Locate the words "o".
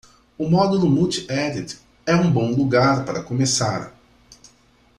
0.35-0.49